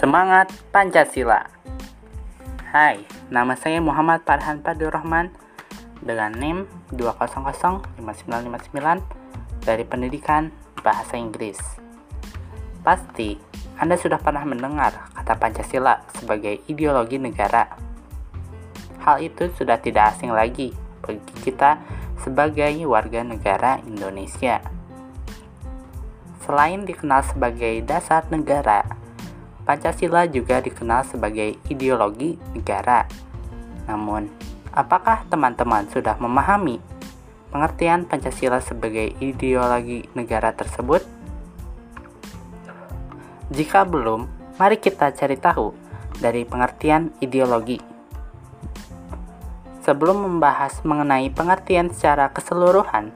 [0.00, 1.44] Semangat Pancasila.
[2.72, 5.28] Hai, nama saya Muhammad Farhan Padur Rahman
[6.00, 6.64] dengan NIM
[6.96, 8.00] 2005959
[9.60, 11.60] dari Pendidikan Bahasa Inggris.
[12.80, 13.36] Pasti
[13.76, 17.68] Anda sudah pernah mendengar kata Pancasila sebagai ideologi negara.
[19.04, 20.72] Hal itu sudah tidak asing lagi
[21.04, 21.76] bagi kita
[22.24, 24.64] sebagai warga negara Indonesia.
[26.40, 28.99] Selain dikenal sebagai dasar negara,
[29.70, 33.06] Pancasila juga dikenal sebagai ideologi negara.
[33.86, 34.26] Namun,
[34.74, 36.82] apakah teman-teman sudah memahami
[37.54, 41.06] pengertian Pancasila sebagai ideologi negara tersebut?
[43.54, 44.26] Jika belum,
[44.58, 45.70] mari kita cari tahu
[46.18, 47.78] dari pengertian ideologi.
[49.86, 53.14] Sebelum membahas mengenai pengertian secara keseluruhan,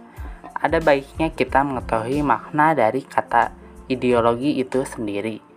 [0.55, 3.51] ada baiknya kita mengetahui makna dari kata
[3.91, 5.54] ideologi itu sendiri.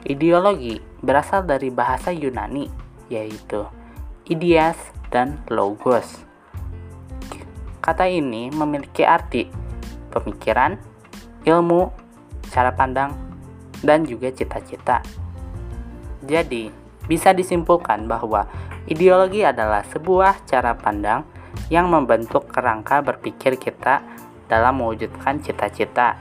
[0.00, 2.72] Ideologi berasal dari bahasa Yunani,
[3.12, 3.68] yaitu
[4.24, 4.76] ideas
[5.12, 6.24] dan logos.
[7.84, 9.48] Kata ini memiliki arti
[10.08, 10.80] pemikiran,
[11.44, 11.92] ilmu,
[12.48, 13.12] cara pandang,
[13.84, 15.04] dan juga cita-cita.
[16.24, 16.72] Jadi,
[17.08, 18.44] bisa disimpulkan bahwa
[18.88, 21.24] ideologi adalah sebuah cara pandang
[21.72, 24.04] yang membentuk kerangka berpikir kita
[24.46, 26.18] dalam mewujudkan cita-cita.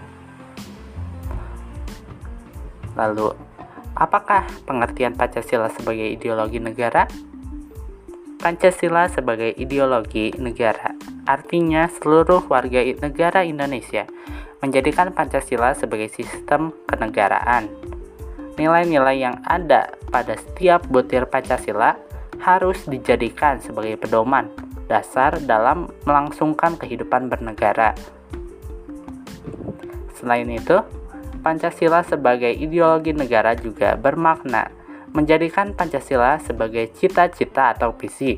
[2.97, 3.48] Lalu,
[3.99, 7.05] apakah pengertian Pancasila sebagai ideologi negara?
[8.39, 10.95] Pancasila sebagai ideologi negara
[11.27, 14.07] artinya seluruh warga negara Indonesia
[14.63, 17.67] menjadikan Pancasila sebagai sistem kenegaraan.
[18.57, 21.95] Nilai-nilai yang ada pada setiap butir Pancasila
[22.39, 24.51] harus dijadikan sebagai pedoman
[24.89, 27.93] dasar dalam melangsungkan kehidupan bernegara.
[30.17, 30.81] Selain itu,
[31.39, 34.67] Pancasila sebagai ideologi negara juga bermakna
[35.15, 38.35] menjadikan Pancasila sebagai cita-cita atau visi.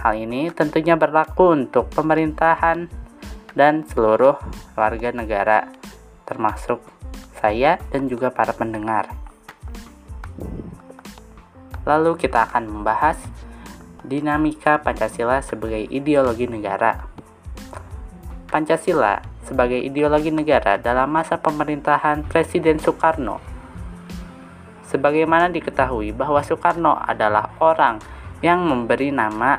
[0.00, 2.88] Hal ini tentunya berlaku untuk pemerintahan
[3.52, 4.38] dan seluruh
[4.78, 5.68] warga negara,
[6.24, 6.80] termasuk
[7.36, 9.10] saya dan juga para pendengar.
[11.84, 13.18] Lalu kita akan membahas
[14.06, 17.08] dinamika Pancasila sebagai ideologi negara.
[18.48, 23.42] Pancasila sebagai ideologi negara dalam masa pemerintahan Presiden Soekarno.
[24.86, 27.98] Sebagaimana diketahui bahwa Soekarno adalah orang
[28.46, 29.58] yang memberi nama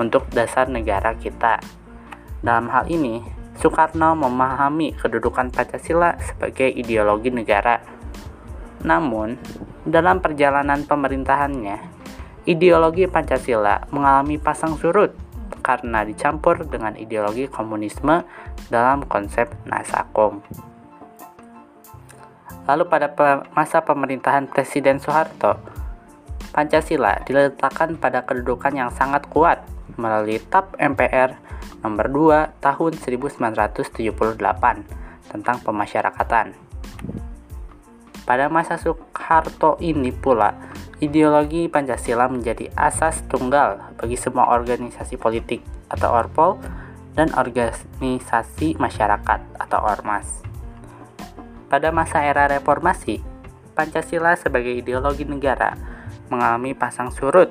[0.00, 1.60] untuk dasar negara kita.
[2.40, 3.20] Dalam hal ini,
[3.60, 7.76] Soekarno memahami kedudukan Pancasila sebagai ideologi negara.
[8.80, 9.36] Namun,
[9.84, 12.00] dalam perjalanan pemerintahannya,
[12.48, 15.12] Ideologi Pancasila mengalami pasang surut
[15.60, 18.24] karena dicampur dengan ideologi komunisme
[18.72, 20.40] dalam konsep Nasakom.
[22.68, 23.08] Lalu pada
[23.56, 25.56] masa pemerintahan Presiden Soeharto,
[26.50, 29.62] Pancasila diletakkan pada kedudukan yang sangat kuat
[29.94, 31.38] melalui TAP MPR
[31.82, 34.10] nomor 2 tahun 1978
[35.30, 36.52] tentang pemasyarakatan.
[38.26, 40.54] Pada masa Soeharto ini pula,
[41.00, 46.60] Ideologi Pancasila menjadi asas tunggal bagi semua organisasi politik atau orpol
[47.16, 50.44] dan organisasi masyarakat atau ormas.
[51.72, 53.24] Pada masa era reformasi,
[53.72, 55.72] Pancasila sebagai ideologi negara
[56.28, 57.48] mengalami pasang surut.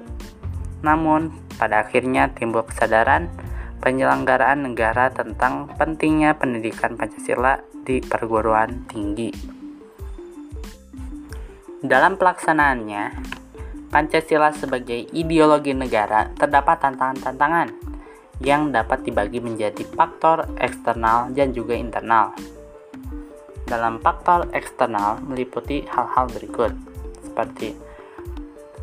[0.86, 3.34] Namun, pada akhirnya timbul kesadaran
[3.82, 9.58] penyelenggaraan negara tentang pentingnya pendidikan Pancasila di perguruan tinggi.
[11.80, 13.39] Dalam pelaksanaannya,
[13.90, 17.74] Pancasila sebagai ideologi negara terdapat tantangan-tantangan
[18.38, 22.38] yang dapat dibagi menjadi faktor eksternal dan juga internal.
[23.66, 26.70] Dalam faktor eksternal meliputi hal-hal berikut,
[27.26, 27.74] seperti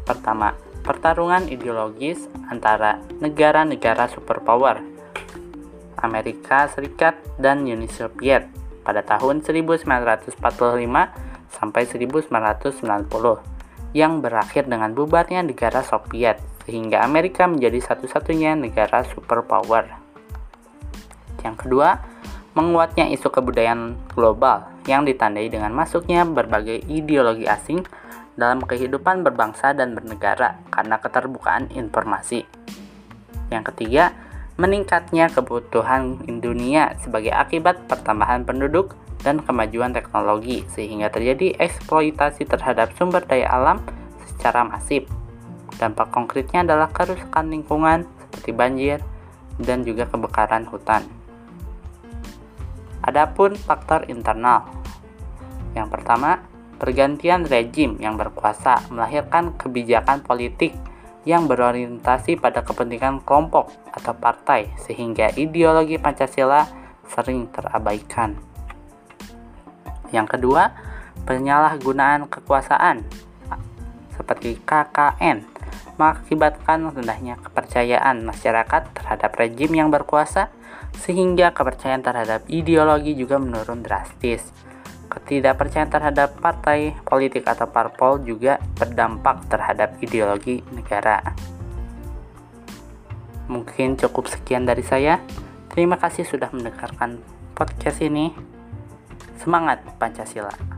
[0.02, 4.82] pertama, pertarungan ideologis antara negara-negara superpower
[6.02, 8.46] Amerika Serikat dan Uni Soviet
[8.82, 10.34] pada tahun 1945
[11.50, 13.55] sampai 1990
[13.96, 16.36] yang berakhir dengan bubarnya negara Soviet,
[16.68, 19.88] sehingga Amerika menjadi satu-satunya negara superpower.
[21.40, 22.04] Yang kedua,
[22.52, 27.88] menguatnya isu kebudayaan global yang ditandai dengan masuknya berbagai ideologi asing
[28.36, 32.44] dalam kehidupan berbangsa dan bernegara karena keterbukaan informasi.
[33.48, 34.12] Yang ketiga,
[34.60, 38.92] meningkatnya kebutuhan dunia sebagai akibat pertambahan penduduk
[39.26, 43.82] dan kemajuan teknologi sehingga terjadi eksploitasi terhadap sumber daya alam
[44.22, 45.10] secara masif.
[45.82, 48.98] Dampak konkretnya adalah kerusakan lingkungan seperti banjir
[49.58, 51.02] dan juga kebakaran hutan.
[53.02, 54.62] Adapun faktor internal.
[55.74, 56.46] Yang pertama,
[56.76, 60.76] Pergantian rejim yang berkuasa melahirkan kebijakan politik
[61.24, 66.68] yang berorientasi pada kepentingan kelompok atau partai, sehingga ideologi Pancasila
[67.08, 68.36] sering terabaikan.
[70.14, 70.74] Yang kedua,
[71.26, 73.06] penyalahgunaan kekuasaan
[74.16, 75.44] seperti KKN
[75.96, 80.52] mengakibatkan rendahnya kepercayaan masyarakat terhadap rejim yang berkuasa
[80.96, 84.44] sehingga kepercayaan terhadap ideologi juga menurun drastis.
[85.06, 91.22] Ketidakpercayaan terhadap partai politik atau parpol juga berdampak terhadap ideologi negara.
[93.46, 95.22] Mungkin cukup sekian dari saya.
[95.70, 97.22] Terima kasih sudah mendengarkan
[97.54, 98.55] podcast ini.
[99.38, 100.75] Semangat Pancasila!